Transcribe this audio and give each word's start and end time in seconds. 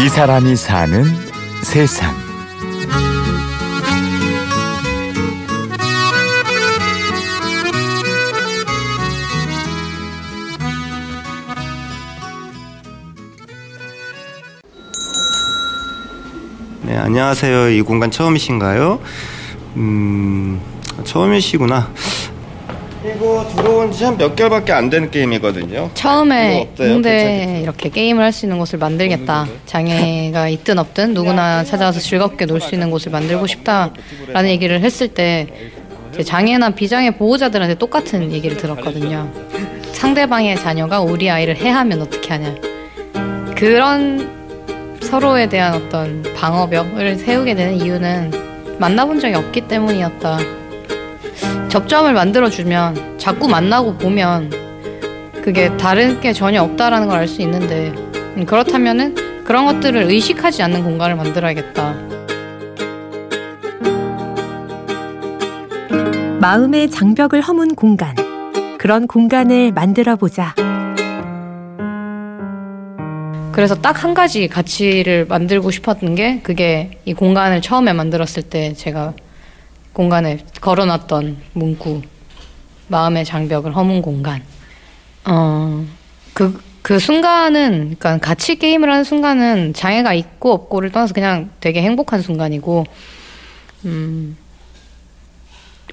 이 0.00 0.08
사람이 0.08 0.54
사는 0.54 1.04
세상. 1.64 2.14
네, 16.82 16.96
안녕하세요. 16.96 17.70
이 17.70 17.82
공간 17.82 18.12
처음이신가요? 18.12 19.00
음, 19.76 20.60
처음이시구나. 21.02 21.90
이거 23.04 23.46
들어온 23.54 23.92
지 23.92 24.04
한 24.04 24.16
몇 24.18 24.34
개월밖에 24.34 24.72
안 24.72 24.90
되는 24.90 25.10
게임이거든요. 25.10 25.90
처음에 25.94 26.68
괜찮겠어요? 26.76 27.62
이렇게 27.62 27.88
게임을 27.90 28.24
할 28.24 28.32
수 28.32 28.46
있는 28.46 28.58
곳을 28.58 28.78
만들겠다. 28.78 29.46
장애가 29.66 30.48
있든 30.48 30.78
없든 30.78 31.14
누구나 31.14 31.62
찾아와서 31.64 32.00
즐겁게 32.00 32.46
놀 32.46 32.60
수 32.60 32.74
있는 32.74 32.90
곳을 32.90 33.12
만들고 33.12 33.46
싶다라는 33.46 34.48
얘기를 34.50 34.80
했을 34.80 35.08
때 35.08 35.46
장애나 36.24 36.70
비장애 36.70 37.12
보호자들한테 37.12 37.76
똑같은 37.76 38.32
얘기를 38.32 38.56
들었거든요. 38.56 39.30
상대방의 39.92 40.56
자녀가 40.56 41.00
우리 41.00 41.30
아이를 41.30 41.56
해하면 41.56 42.02
어떻게 42.02 42.30
하냐. 42.30 42.54
그런 43.56 44.28
서로에 45.00 45.48
대한 45.48 45.74
어떤 45.74 46.22
방어벽을 46.36 47.16
세우게 47.16 47.54
되는 47.54 47.74
이유는 47.80 48.76
만나본 48.78 49.20
적이 49.20 49.36
없기 49.36 49.62
때문이었다. 49.62 50.38
접점을 51.68 52.12
만들어주면 52.12 53.18
자꾸 53.18 53.48
만나고 53.48 53.94
보면 53.98 54.50
그게 55.42 55.74
다른 55.76 56.20
게 56.20 56.32
전혀 56.32 56.62
없다라는 56.62 57.08
걸 57.08 57.18
알 57.18 57.28
수 57.28 57.42
있는데 57.42 57.92
음, 58.36 58.44
그렇다면은 58.46 59.14
그런 59.44 59.66
것들을 59.66 60.02
의식하지 60.10 60.62
않는 60.62 60.82
공간을 60.84 61.16
만들어야겠다. 61.16 61.94
마음의 66.40 66.90
장벽을 66.90 67.40
허문 67.40 67.74
공간. 67.74 68.14
그런 68.78 69.06
공간을 69.08 69.72
만들어 69.72 70.16
보자. 70.16 70.54
그래서 73.52 73.74
딱 73.74 74.04
한 74.04 74.14
가지 74.14 74.46
가치를 74.46 75.26
만들고 75.26 75.72
싶었던 75.72 76.14
게 76.14 76.38
그게 76.42 76.90
이 77.04 77.12
공간을 77.14 77.60
처음에 77.60 77.92
만들었을 77.92 78.44
때 78.44 78.72
제가 78.74 79.14
공간에 79.92 80.38
걸어놨던 80.60 81.36
문구 81.54 82.02
마음의 82.88 83.24
장벽을 83.24 83.74
허문 83.76 84.02
공간. 84.02 84.42
어, 85.24 85.84
그, 86.32 86.60
그 86.82 86.98
순간은, 86.98 87.96
그러니까 87.98 88.18
같이 88.18 88.56
게임을 88.56 88.90
하는 88.90 89.04
순간은 89.04 89.74
장애가 89.74 90.14
있고 90.14 90.52
없고를 90.52 90.90
떠나서 90.90 91.14
그냥 91.14 91.50
되게 91.60 91.82
행복한 91.82 92.22
순간이고, 92.22 92.84
음, 93.84 94.36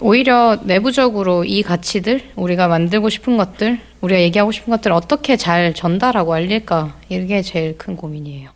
오히려 0.01 0.59
내부적으로 0.63 1.43
이 1.43 1.63
가치들, 1.63 2.31
우리가 2.35 2.67
만들고 2.67 3.09
싶은 3.09 3.38
것들, 3.38 3.79
우리가 4.01 4.21
얘기하고 4.21 4.51
싶은 4.51 4.71
것들을 4.71 4.95
어떻게 4.95 5.35
잘 5.35 5.73
전달하고 5.73 6.33
알릴까, 6.33 6.97
이게 7.09 7.41
제일 7.41 7.77
큰 7.77 7.95
고민이에요. 7.95 8.49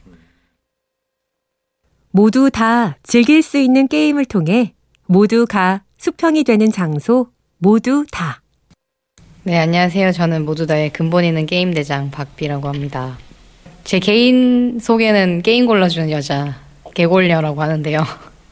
모두 2.11 2.49
다 2.49 2.97
즐길 3.03 3.41
수 3.43 3.57
있는 3.57 3.87
게임을 3.87 4.25
통해 4.25 4.73
모두가 5.11 5.81
수평이 5.97 6.43
되는 6.43 6.71
장소, 6.71 7.29
모두 7.57 8.05
다. 8.11 8.43
네, 9.41 9.57
안녕하세요. 9.57 10.11
저는 10.11 10.45
모두 10.45 10.67
다의 10.67 10.91
근본 10.91 11.25
있는 11.25 11.47
게임 11.47 11.73
대장 11.73 12.11
박비라고 12.11 12.67
합니다. 12.67 13.17
제 13.83 13.97
개인 13.97 14.77
소개는 14.79 15.41
게임 15.41 15.65
골라주는 15.65 16.11
여자 16.11 16.57
게골녀라고 16.93 17.59
하는데요. 17.59 18.05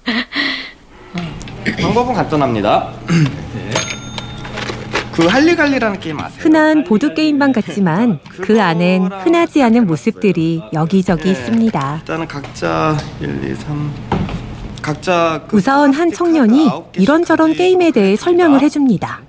방법은 1.80 2.16
간단합니다. 2.16 2.92
그 5.14 5.28
할리갈리라는 5.28 6.00
게임 6.00 6.20
아세요? 6.20 6.40
흔한 6.40 6.84
보드 6.84 7.14
게임방 7.14 7.52
같지만 7.52 8.20
그 8.42 8.60
안엔 8.60 9.12
흔하지 9.12 9.62
않은 9.62 9.86
모습들이 9.86 10.64
여기저기 10.74 11.26
네. 11.26 11.32
있습니다. 11.34 11.98
일단은 12.00 12.28
각자 12.28 12.98
1, 13.22 13.52
2, 13.52 13.56
3 13.56 13.94
각자 14.00 14.10
그 14.10 14.27
우사원 15.52 15.94
한 15.94 16.12
청년이 16.12 16.70
이런저런 16.98 17.54
게임에 17.54 17.92
대해. 17.92 18.16
설명을 18.16 18.62
해줍니다. 18.62 19.22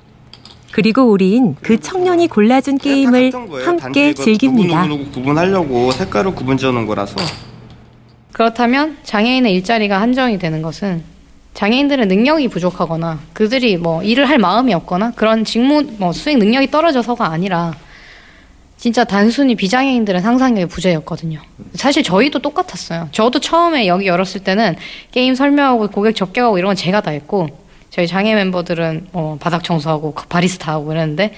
그리고 0.70 1.02
우린 1.02 1.56
그 1.62 1.80
청년이 1.80 2.28
골라준 2.28 2.78
게임을. 2.78 3.32
함께 3.64 4.14
즐깁니다. 4.14 4.86
구분하려고 5.12 5.90
색깔을 5.90 6.34
구분 6.34 6.56
지어놓은 6.56 6.86
거라서 6.86 7.16
그렇다면 8.32 8.96
장애인의 9.02 9.52
일자리가 9.54 10.00
한정이 10.00 10.38
되는 10.38 10.62
것은 10.62 11.02
장애인들은 11.54 12.06
능력이 12.06 12.46
부족하거나 12.48 13.18
그들이 13.32 13.78
뭐 13.78 14.00
일을 14.04 14.28
할 14.28 14.38
마음이 14.38 14.72
없거나 14.74 15.10
그런 15.16 15.44
직무 15.44 15.82
뭐 15.98 16.12
수행 16.12 16.38
능력이 16.38 16.70
떨어져서가 16.70 17.26
아니라 17.26 17.74
진짜 18.78 19.02
단순히 19.04 19.56
비장애인들은 19.56 20.20
상상력의 20.20 20.66
부재였거든요. 20.68 21.40
사실 21.74 22.02
저희도 22.04 22.38
똑같았어요. 22.38 23.08
저도 23.10 23.40
처음에 23.40 23.88
여기 23.88 24.06
열었을 24.06 24.44
때는 24.44 24.76
게임 25.10 25.34
설명하고 25.34 25.88
고객 25.88 26.14
접객하고 26.14 26.58
이런 26.58 26.68
건 26.68 26.76
제가 26.76 27.00
다 27.00 27.10
했고 27.10 27.48
저희 27.90 28.06
장애 28.06 28.34
멤버들은 28.36 29.08
뭐 29.12 29.36
바닥 29.38 29.64
청소하고 29.64 30.14
바리스타 30.28 30.72
하고 30.72 30.92
이랬는데 30.92 31.34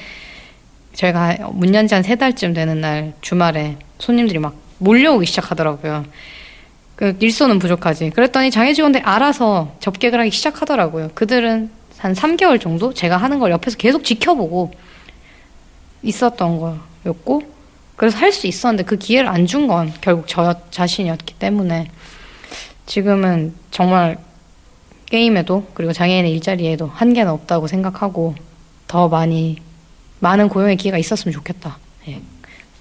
저희가 0.93 1.49
문 1.53 1.75
연지 1.75 1.95
한 1.95 2.03
세 2.05 2.17
달쯤 2.17 2.53
되는 2.53 2.81
날 2.81 3.15
주말에 3.23 3.77
손님들이 3.99 4.39
막 4.39 4.55
몰려오기 4.79 5.25
시작하더라고요. 5.25 6.05
그 6.97 7.17
일손은 7.21 7.59
부족하지. 7.59 8.11
그랬더니 8.11 8.51
장애 8.51 8.75
직원들이 8.75 9.03
알아서 9.03 9.75
접객을 9.81 10.21
하기 10.21 10.31
시작하더라고요. 10.31 11.11
그들은 11.15 11.71
한 11.97 12.13
3개월 12.13 12.61
정도 12.61 12.93
제가 12.93 13.17
하는 13.17 13.39
걸 13.39 13.51
옆에서 13.53 13.79
계속 13.79 14.05
지켜보고 14.05 14.73
있었던 16.03 16.59
거 16.59 16.77
였고, 17.07 17.43
그래서 17.97 18.17
할 18.19 18.33
수 18.33 18.47
있었는데 18.47 18.85
그 18.85 18.97
기회를 18.97 19.29
안 19.29 19.47
준 19.47 19.67
건 19.69 19.93
결국 20.01 20.27
저 20.27 20.55
자신이었기 20.71 21.35
때문에 21.35 21.91
지금은 22.87 23.55
정말 23.71 24.19
게임에도 25.07 25.67
그리고 25.75 25.93
장애인의 25.93 26.33
일자리에도 26.33 26.87
한계는 26.87 27.31
없다고 27.33 27.67
생각하고 27.67 28.35
더 28.87 29.09
많이 29.09 29.59
많은 30.21 30.49
고용의 30.49 30.77
기회가 30.77 30.99
있었으면 30.99 31.33
좋겠다. 31.33 31.79
예. 32.09 32.21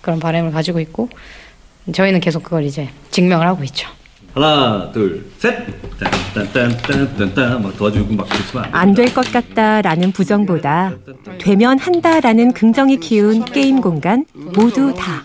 그런 0.02 0.20
바람을 0.20 0.52
가지고 0.52 0.80
있고 0.80 1.10
저희는 1.94 2.20
계속 2.20 2.44
그걸 2.44 2.64
이제 2.64 2.90
증명을 3.12 3.46
하고 3.48 3.64
있죠. 3.66 3.90
하나, 4.34 4.92
둘, 4.92 5.26
셋. 5.40 5.66
딴딴딴딴딴딴. 6.34 7.62
막 7.64 7.76
도와주고 7.78 8.14
막 8.14 8.28
그렇지만 8.30 8.70
안 8.72 8.94
될 8.94 9.14
것 9.14 9.30
같다라는 9.32 10.12
부정보다 10.14 10.94
되면 11.40 11.78
한다라는 11.80 12.54
긍정이 12.54 12.98
키운 12.98 13.44
게임 13.46 13.82
공간 13.82 14.26
모두 14.34 14.94
다. 14.94 15.22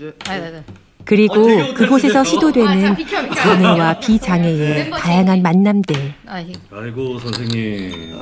그리고 1.04 1.34
그곳에서 1.74 2.24
시도되는 2.24 2.96
장애와 3.36 4.00
비장애의 4.00 4.90
다양한 4.90 5.42
만남들. 5.42 5.94
아, 6.26 6.40
이- 6.40 6.54
아이고 6.72 7.18
선생님. 7.20 8.14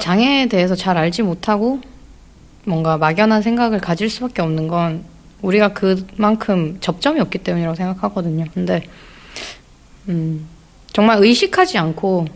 장애에 0.00 0.46
대해서 0.46 0.74
잘 0.74 0.96
알지 0.96 1.22
못하고 1.22 1.80
뭔가 2.64 2.96
막연한 2.96 3.42
생각을 3.42 3.80
가질 3.80 4.08
수밖에 4.08 4.40
없는 4.42 4.66
건 4.68 5.04
우리가 5.42 5.72
그만큼 5.72 6.78
접점이 6.80 7.20
없기 7.20 7.38
때문이라고 7.38 7.74
생각하거든요. 7.76 8.46
근데 8.54 8.82
음, 10.08 10.46
정말 10.92 11.18
의식하지 11.22 11.78
않고 11.78 12.26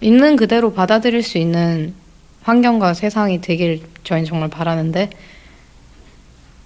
있는 0.00 0.36
그대로 0.36 0.72
받아들일 0.72 1.22
수 1.22 1.38
있는 1.38 1.94
환경과 2.42 2.94
세상이 2.94 3.40
되길 3.40 3.82
저희는 4.04 4.26
정말 4.26 4.48
바라는데 4.48 5.10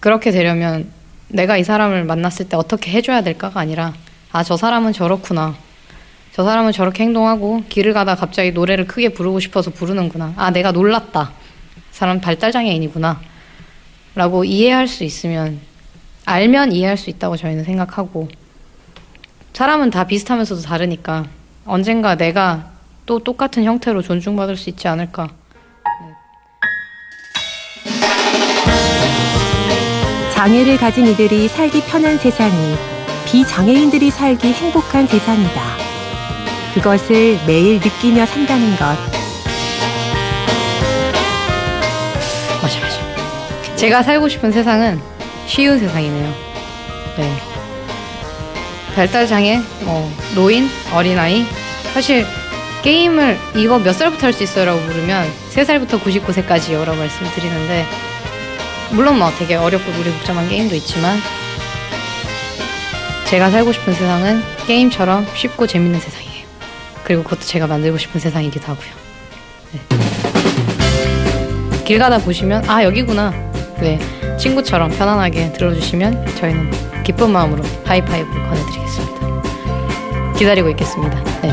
그렇게 0.00 0.30
되려면 0.30 0.90
내가 1.28 1.56
이 1.56 1.64
사람을 1.64 2.04
만났을 2.04 2.48
때 2.48 2.56
어떻게 2.56 2.90
해줘야 2.92 3.22
될까가 3.22 3.60
아니라 3.60 3.94
아 4.30 4.42
저 4.42 4.56
사람은 4.56 4.92
저렇구나 4.92 5.56
저 6.32 6.42
사람은 6.42 6.72
저렇게 6.72 7.04
행동하고 7.04 7.62
길을 7.68 7.92
가다 7.92 8.16
갑자기 8.16 8.50
노래를 8.50 8.88
크게 8.88 9.10
부르고 9.10 9.38
싶어서 9.38 9.70
부르는구나. 9.70 10.34
아, 10.36 10.50
내가 10.50 10.72
놀랐다. 10.72 11.30
사람 11.92 12.20
발달장애인이구나. 12.20 13.20
라고 14.16 14.44
이해할 14.44 14.88
수 14.88 15.04
있으면, 15.04 15.60
알면 16.24 16.72
이해할 16.72 16.96
수 16.96 17.10
있다고 17.10 17.36
저희는 17.36 17.64
생각하고, 17.64 18.28
사람은 19.52 19.90
다 19.90 20.04
비슷하면서도 20.04 20.62
다르니까, 20.62 21.26
언젠가 21.64 22.16
내가 22.16 22.70
또 23.06 23.18
똑같은 23.18 23.64
형태로 23.64 24.02
존중받을 24.02 24.56
수 24.56 24.70
있지 24.70 24.88
않을까. 24.88 25.28
장애를 30.34 30.76
가진 30.76 31.06
이들이 31.06 31.48
살기 31.48 31.82
편한 31.84 32.18
세상이 32.18 32.76
비장애인들이 33.26 34.10
살기 34.10 34.52
행복한 34.52 35.06
세상이다. 35.06 35.62
그것을 36.74 37.38
매일 37.46 37.80
느끼며 37.80 38.26
산다는 38.26 38.76
것. 38.76 38.84
맞아, 42.60 42.80
맞아. 42.80 43.76
제가 43.76 44.02
살고 44.02 44.28
싶은 44.28 44.50
세상은 44.52 45.13
쉬운 45.46 45.78
세상이네요. 45.78 46.34
네. 47.18 47.36
발달 48.94 49.26
장애, 49.26 49.60
뭐 49.82 50.10
노인, 50.34 50.68
어린아이 50.92 51.44
사실 51.92 52.24
게임을 52.82 53.38
이거 53.56 53.78
몇 53.78 53.92
살부터 53.92 54.26
할 54.26 54.32
수 54.32 54.42
있어요 54.44 54.66
라고 54.66 54.80
물으면 54.80 55.26
3살부터 55.54 56.00
99세까지요 56.00 56.84
라고 56.84 56.98
말씀을 56.98 57.30
드리는데 57.32 57.86
물론 58.90 59.18
뭐 59.18 59.30
되게 59.38 59.54
어렵고 59.56 59.90
노리 59.92 60.10
복잡한 60.12 60.48
게임도 60.48 60.74
있지만 60.76 61.18
제가 63.26 63.50
살고 63.50 63.72
싶은 63.72 63.94
세상은 63.94 64.42
게임처럼 64.66 65.26
쉽고 65.34 65.66
재밌는 65.66 65.98
세상이에요. 65.98 66.44
그리고 67.02 67.22
그것도 67.24 67.40
제가 67.40 67.66
만들고 67.66 67.98
싶은 67.98 68.20
세상이기도 68.20 68.66
하고요. 68.66 68.90
네. 69.72 69.80
길 71.84 71.98
가다 71.98 72.18
보시면 72.18 72.68
아 72.70 72.84
여기구나. 72.84 73.30
네 73.80 73.98
친구처럼 74.38 74.90
편안하게 74.90 75.52
들어주시면 75.52 76.26
저희는 76.36 76.70
기쁜 77.04 77.30
마음으로 77.32 77.62
하이파이브 77.84 78.30
권해드리겠습니다. 78.30 79.14
기다리고 80.36 80.68
있겠습니다. 80.70 81.22
네. 81.42 81.52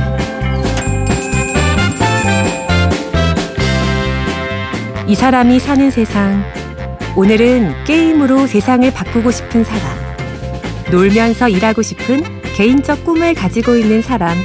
이 5.07 5.16
사람이 5.16 5.60
사는 5.60 5.92
세상. 5.92 6.44
오늘은 7.16 7.83
게임으로 7.86 8.48
세상을 8.48 8.89
바꾸고 8.94 9.30
싶은 9.31 9.63
사람. 9.63 9.83
놀면서 10.89 11.50
일하고 11.50 11.81
싶은 11.81 12.24
개인적 12.56 13.04
꿈을 13.04 13.33
가지고 13.33 13.75
있는 13.75 14.01
사람. 14.01 14.38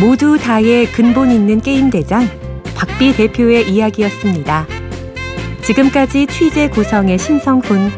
모두 0.00 0.38
다의 0.38 0.86
근본 0.86 1.30
있는 1.30 1.60
게임 1.60 1.90
대장 1.90 2.28
박비 2.74 3.14
대표의 3.16 3.70
이야기였습니다. 3.70 4.66
지금까지 5.66 6.26
취재 6.26 6.68
구성의 6.68 7.18
신성훈, 7.18 7.90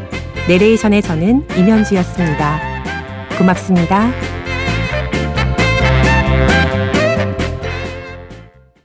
내레이션의 0.47 1.01
저는 1.01 1.45
임현주였습니다. 1.57 2.59
고맙습니다. 3.37 4.36